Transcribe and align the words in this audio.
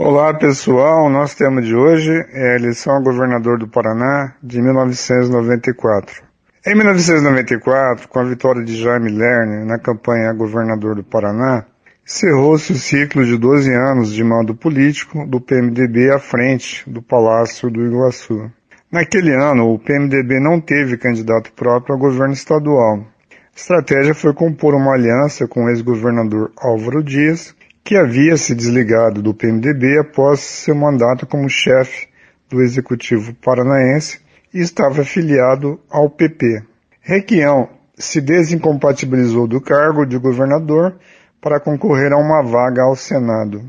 Olá 0.00 0.32
pessoal, 0.32 1.10
nosso 1.10 1.36
tema 1.36 1.60
de 1.60 1.74
hoje 1.74 2.12
é 2.32 2.52
a 2.52 2.54
eleição 2.54 2.94
a 2.94 3.00
governador 3.00 3.58
do 3.58 3.66
Paraná 3.66 4.32
de 4.40 4.62
1994. 4.62 6.22
Em 6.64 6.76
1994, 6.76 8.06
com 8.06 8.20
a 8.20 8.24
vitória 8.24 8.64
de 8.64 8.80
Jaime 8.80 9.10
Lerner 9.10 9.66
na 9.66 9.76
campanha 9.76 10.30
a 10.30 10.32
governador 10.32 10.94
do 10.94 11.02
Paraná, 11.02 11.64
encerrou-se 12.06 12.72
o 12.72 12.76
ciclo 12.76 13.26
de 13.26 13.36
12 13.36 13.74
anos 13.74 14.12
de 14.12 14.22
mando 14.22 14.54
político 14.54 15.26
do 15.26 15.40
PMDB 15.40 16.12
à 16.12 16.20
frente 16.20 16.88
do 16.88 17.02
Palácio 17.02 17.68
do 17.68 17.84
Iguaçu. 17.84 18.48
Naquele 18.92 19.34
ano, 19.34 19.74
o 19.74 19.80
PMDB 19.80 20.38
não 20.38 20.60
teve 20.60 20.96
candidato 20.96 21.52
próprio 21.54 21.96
ao 21.96 22.00
governo 22.00 22.34
estadual. 22.34 23.00
A 23.00 23.56
estratégia 23.56 24.14
foi 24.14 24.32
compor 24.32 24.76
uma 24.76 24.94
aliança 24.94 25.48
com 25.48 25.64
o 25.64 25.68
ex-governador 25.68 26.52
Álvaro 26.56 27.02
Dias, 27.02 27.52
que 27.88 27.96
havia 27.96 28.36
se 28.36 28.54
desligado 28.54 29.22
do 29.22 29.32
PMDB 29.32 30.00
após 30.00 30.40
seu 30.40 30.74
mandato 30.74 31.26
como 31.26 31.48
chefe 31.48 32.06
do 32.46 32.60
Executivo 32.60 33.32
Paranaense 33.36 34.20
e 34.52 34.60
estava 34.60 35.00
afiliado 35.00 35.80
ao 35.88 36.10
PP. 36.10 36.64
Requião 37.00 37.70
se 37.96 38.20
desincompatibilizou 38.20 39.46
do 39.46 39.58
cargo 39.58 40.04
de 40.04 40.18
governador 40.18 40.96
para 41.40 41.58
concorrer 41.58 42.12
a 42.12 42.18
uma 42.18 42.42
vaga 42.42 42.82
ao 42.82 42.94
Senado. 42.94 43.62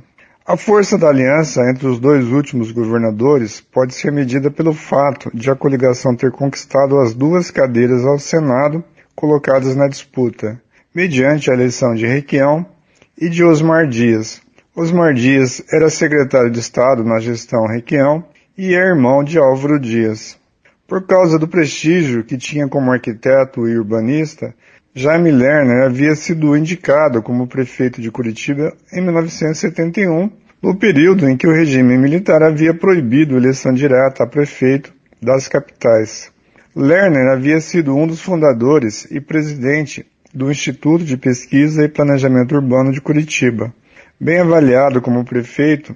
A 0.46 0.58
força 0.58 0.98
da 0.98 1.08
aliança 1.08 1.62
entre 1.70 1.88
os 1.88 1.98
dois 1.98 2.26
últimos 2.26 2.74
governadores 2.74 3.62
pode 3.62 3.96
ser 3.96 4.12
medida 4.12 4.52
pelo 4.52 4.74
fato 4.74 5.32
de 5.34 5.50
a 5.50 5.56
coligação 5.56 6.14
ter 6.14 6.30
conquistado 6.30 7.00
as 7.00 7.14
duas 7.14 7.50
cadeiras 7.52 8.06
ao 8.06 8.20
Senado 8.20 8.84
colocadas 9.16 9.78
na 9.78 9.88
disputa, 9.88 10.62
mediante 10.94 11.50
a 11.50 11.54
eleição 11.54 11.96
de 11.96 12.06
Requião 12.06 12.66
e 13.20 13.28
de 13.28 13.44
Osmar 13.44 13.86
Dias. 13.86 14.42
Osmar 14.74 15.14
Dias 15.14 15.62
era 15.74 15.90
secretário 15.90 16.50
de 16.50 16.60
Estado 16.60 17.04
na 17.04 17.20
gestão 17.20 17.68
Requião 17.68 18.24
e 18.58 18.74
é 18.74 18.78
irmão 18.78 19.24
de 19.24 19.38
Álvaro 19.38 19.78
Dias. 19.78 20.38
Por 20.88 21.06
causa 21.06 21.38
do 21.38 21.48
prestígio 21.48 22.24
que 22.24 22.38
tinha 22.38 22.68
como 22.68 22.92
arquiteto 22.92 23.68
e 23.68 23.78
urbanista, 23.78 24.56
Jaime 24.96 25.32
Lerner 25.32 25.84
havia 25.84 26.16
sido 26.16 26.56
indicado 26.56 27.22
como 27.22 27.46
prefeito 27.46 28.02
de 28.02 28.10
Curitiba 28.10 28.74
em 28.92 29.02
1971, 29.02 30.32
no 30.64 30.76
período 30.78 31.30
em 31.30 31.36
que 31.38 31.48
o 31.48 31.54
regime 31.54 31.98
militar 31.98 32.42
havia 32.42 32.74
proibido 32.74 33.38
eleição 33.38 33.74
direta 33.74 34.24
a 34.24 34.28
prefeito 34.28 34.94
das 35.22 35.48
capitais. 35.48 36.32
Lerner 36.76 37.34
havia 37.34 37.60
sido 37.60 37.96
um 37.96 38.08
dos 38.08 38.22
fundadores 38.22 39.06
e 39.12 39.20
presidente 39.20 40.06
do 40.34 40.52
Instituto 40.52 41.04
de 41.04 41.18
Pesquisa 41.18 41.84
e 41.84 41.90
Planejamento 41.90 42.56
Urbano 42.56 42.92
de 42.92 43.02
Curitiba. 43.02 43.74
Bem 44.20 44.40
avaliado 44.40 45.02
como 45.02 45.26
prefeito 45.26 45.96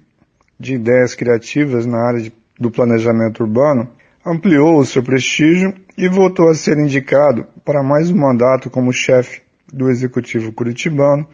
de 0.60 0.76
ideias 0.76 1.14
criativas 1.14 1.86
na 1.86 2.00
área 2.00 2.22
de, 2.22 2.34
do 2.60 2.72
planejamento 2.72 3.44
urbano, 3.44 3.90
ampliou 4.26 4.78
o 4.78 4.86
seu 4.86 5.04
prestígio 5.04 5.74
e 5.98 6.08
voltou 6.08 6.50
a 6.50 6.56
ser 6.56 6.78
indicado 6.78 7.46
para 7.66 7.84
mais 7.84 8.10
um 8.10 8.18
mandato 8.18 8.70
como 8.70 8.94
chefe 8.94 9.42
do 9.72 9.90
Executivo 9.90 10.52
Curitibano 10.54 11.28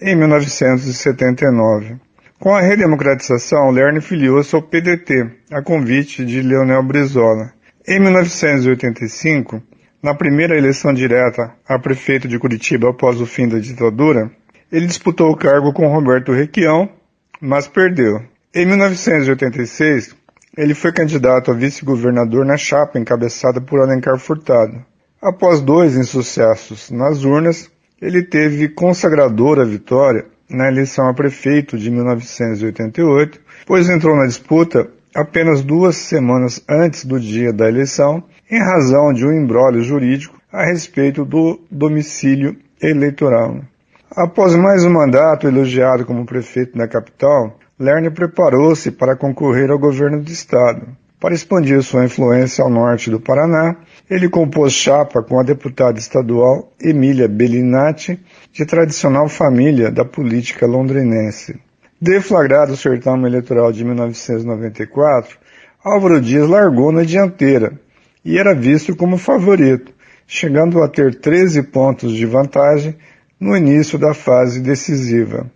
em 0.00 0.16
1979. 0.16 1.96
Com 2.38 2.54
a 2.54 2.60
redemocratização, 2.60 3.70
Lerner 3.70 4.02
filiou-se 4.02 4.54
ao 4.54 4.62
PDT, 4.62 5.30
a 5.52 5.62
convite 5.62 6.24
de 6.24 6.42
Leonel 6.42 6.82
Brizola. 6.82 7.52
Em 7.86 8.00
1985, 8.00 9.62
na 10.02 10.14
primeira 10.14 10.56
eleição 10.56 10.92
direta 10.92 11.54
a 11.66 11.78
prefeito 11.78 12.26
de 12.26 12.38
Curitiba 12.38 12.90
após 12.90 13.20
o 13.20 13.26
fim 13.26 13.48
da 13.48 13.58
ditadura, 13.58 14.30
ele 14.70 14.86
disputou 14.86 15.30
o 15.30 15.36
cargo 15.36 15.72
com 15.72 15.86
Roberto 15.86 16.32
Requião, 16.32 16.88
mas 17.40 17.68
perdeu. 17.68 18.20
Em 18.54 18.66
1986, 18.66 20.14
ele 20.56 20.74
foi 20.74 20.92
candidato 20.92 21.50
a 21.50 21.54
vice-governador 21.54 22.44
na 22.44 22.56
chapa 22.56 22.98
encabeçada 22.98 23.60
por 23.60 23.80
Alencar 23.80 24.18
Furtado. 24.18 24.84
Após 25.20 25.60
dois 25.60 25.96
insucessos 25.96 26.90
nas 26.90 27.24
urnas, 27.24 27.70
ele 28.00 28.24
teve 28.24 28.68
consagradora 28.68 29.64
vitória 29.64 30.26
na 30.50 30.68
eleição 30.68 31.08
a 31.08 31.14
prefeito 31.14 31.78
de 31.78 31.90
1988, 31.90 33.40
pois 33.64 33.88
entrou 33.88 34.16
na 34.16 34.26
disputa 34.26 34.90
apenas 35.14 35.62
duas 35.62 35.96
semanas 35.96 36.62
antes 36.68 37.04
do 37.04 37.20
dia 37.20 37.52
da 37.52 37.68
eleição, 37.68 38.24
em 38.52 38.58
razão 38.58 39.14
de 39.14 39.24
um 39.24 39.32
embrólio 39.32 39.80
jurídico 39.80 40.38
a 40.52 40.66
respeito 40.66 41.24
do 41.24 41.58
domicílio 41.70 42.54
eleitoral. 42.82 43.62
Após 44.14 44.54
mais 44.54 44.84
um 44.84 44.92
mandato 44.92 45.48
elogiado 45.48 46.04
como 46.04 46.26
prefeito 46.26 46.76
da 46.76 46.86
capital, 46.86 47.58
Lerner 47.80 48.12
preparou-se 48.12 48.90
para 48.90 49.16
concorrer 49.16 49.70
ao 49.70 49.78
governo 49.78 50.20
do 50.20 50.30
estado. 50.30 50.86
Para 51.18 51.32
expandir 51.32 51.82
sua 51.82 52.04
influência 52.04 52.62
ao 52.62 52.68
norte 52.68 53.10
do 53.10 53.18
Paraná, 53.18 53.74
ele 54.10 54.28
compôs 54.28 54.74
chapa 54.74 55.22
com 55.22 55.40
a 55.40 55.42
deputada 55.42 55.98
estadual 55.98 56.70
Emília 56.78 57.26
Bellinati, 57.26 58.20
de 58.52 58.66
tradicional 58.66 59.30
família 59.30 59.90
da 59.90 60.04
política 60.04 60.66
londrinense. 60.66 61.58
Deflagrado 61.98 62.74
o 62.74 62.76
certame 62.76 63.26
eleitoral 63.28 63.72
de 63.72 63.82
1994, 63.82 65.38
Álvaro 65.82 66.20
Dias 66.20 66.46
largou 66.46 66.92
na 66.92 67.02
dianteira 67.02 67.80
e 68.24 68.38
era 68.38 68.54
visto 68.54 68.96
como 68.96 69.18
favorito, 69.18 69.92
chegando 70.26 70.82
a 70.82 70.88
ter 70.88 71.14
13 71.14 71.62
pontos 71.64 72.12
de 72.12 72.24
vantagem 72.26 72.96
no 73.38 73.54
início 73.56 73.96
da 73.98 74.14
fase 74.14 74.60
decisiva. 74.60 75.48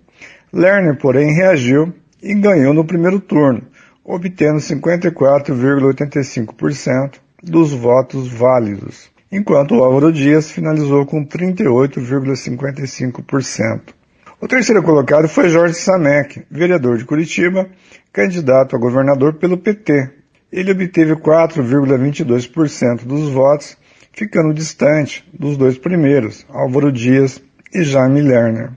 Lerner, 0.53 0.97
porém, 0.99 1.33
reagiu 1.33 1.93
e 2.23 2.35
ganhou 2.35 2.75
no 2.75 2.85
primeiro 2.85 3.19
turno, 3.21 3.63
obtendo 4.05 4.59
54,85% 4.59 7.15
dos 7.43 7.73
votos 7.73 8.29
válidos, 8.29 9.11
enquanto 9.31 9.83
Álvaro 9.83 10.13
Dias 10.13 10.51
finalizou 10.51 11.07
com 11.07 11.25
38,55%. 11.25 13.95
O 14.41 14.49
terceiro 14.49 14.83
colocado 14.83 15.29
foi 15.29 15.49
Jorge 15.49 15.75
Samek, 15.75 16.45
vereador 16.51 16.99
de 16.99 17.05
Curitiba, 17.05 17.69
candidato 18.13 18.75
a 18.77 18.79
governador 18.79 19.35
pelo 19.35 19.57
PT. 19.57 20.16
Ele 20.53 20.73
obteve 20.73 21.15
4,22% 21.17 23.05
dos 23.05 23.29
votos, 23.29 23.77
ficando 24.13 24.55
distante 24.55 25.25
dos 25.33 25.57
dois 25.57 25.77
primeiros, 25.77 26.47
Álvaro 26.49 26.93
Dias 26.93 27.43
e 27.75 27.83
Jaime 27.83 28.23
Lerner. 28.23 28.71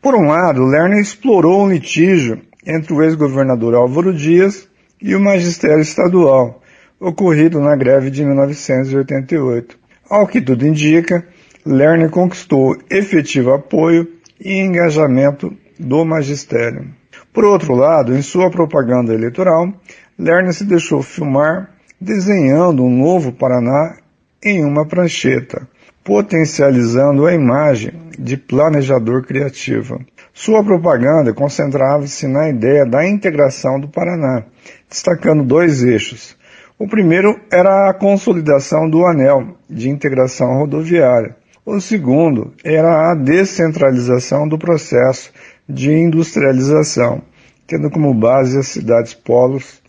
Por 0.00 0.14
um 0.14 0.28
lado, 0.28 0.64
Lerner 0.64 1.00
explorou 1.00 1.64
um 1.64 1.70
litígio 1.70 2.40
entre 2.66 2.94
o 2.94 3.02
ex-governador 3.02 3.74
Álvaro 3.74 4.14
Dias 4.14 4.68
e 5.02 5.14
o 5.14 5.20
magistério 5.20 5.80
estadual, 5.80 6.62
ocorrido 7.00 7.60
na 7.60 7.76
greve 7.76 8.10
de 8.10 8.24
1988. 8.24 9.78
Ao 10.08 10.26
que 10.26 10.40
tudo 10.40 10.66
indica, 10.66 11.26
Lerner 11.64 12.10
conquistou 12.10 12.76
efetivo 12.88 13.52
apoio 13.52 14.08
e 14.40 14.54
engajamento 14.60 15.52
do 15.78 16.04
magistério. 16.04 16.90
Por 17.32 17.44
outro 17.44 17.74
lado, 17.74 18.14
em 18.14 18.22
sua 18.22 18.50
propaganda 18.50 19.12
eleitoral, 19.12 19.72
Lerner 20.18 20.52
se 20.52 20.64
deixou 20.64 21.02
filmar 21.02 21.70
desenhando 22.00 22.84
um 22.84 22.90
novo 22.90 23.32
Paraná 23.32 23.96
em 24.42 24.64
uma 24.64 24.86
prancheta, 24.86 25.68
potencializando 26.04 27.26
a 27.26 27.34
imagem 27.34 27.92
de 28.18 28.36
planejador 28.36 29.22
criativo. 29.22 30.00
Sua 30.32 30.62
propaganda 30.62 31.32
concentrava-se 31.32 32.26
na 32.26 32.48
ideia 32.48 32.84
da 32.84 33.06
integração 33.06 33.80
do 33.80 33.88
Paraná, 33.88 34.44
destacando 34.88 35.42
dois 35.42 35.82
eixos. 35.82 36.36
O 36.78 36.86
primeiro 36.86 37.40
era 37.50 37.90
a 37.90 37.94
consolidação 37.94 38.88
do 38.88 39.06
anel 39.06 39.56
de 39.68 39.88
integração 39.88 40.58
rodoviária, 40.58 41.34
o 41.66 41.80
segundo 41.80 42.52
era 42.62 43.10
a 43.10 43.14
descentralização 43.16 44.46
do 44.46 44.56
processo 44.56 45.32
de 45.68 45.90
industrialização, 45.90 47.22
tendo 47.66 47.90
como 47.90 48.14
base 48.14 48.56
as 48.56 48.68
cidades 48.68 49.14
polos 49.14 49.82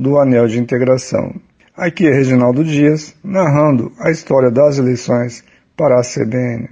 do 0.00 0.18
anel 0.18 0.46
de 0.46 0.58
integração. 0.58 1.34
Aqui 1.76 2.06
é 2.06 2.10
Reginaldo 2.10 2.64
Dias, 2.64 3.14
narrando 3.22 3.92
a 4.00 4.10
história 4.10 4.50
das 4.50 4.78
eleições 4.78 5.44
para 5.76 6.00
a 6.00 6.02
CBN. 6.02 6.70